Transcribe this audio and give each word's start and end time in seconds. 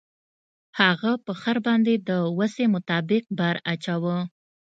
هغه 0.79 1.11
په 1.25 1.33
خر 1.41 1.57
باندې 1.67 1.93
د 2.09 2.09
وسې 2.39 2.65
مطابق 2.75 3.23
بار 3.39 3.55
اچاوه. 3.73 4.17